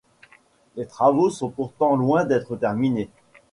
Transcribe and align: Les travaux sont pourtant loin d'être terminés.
Les 0.77 0.87
travaux 0.87 1.29
sont 1.29 1.51
pourtant 1.51 1.95
loin 1.95 2.25
d'être 2.25 2.55
terminés. 2.55 3.11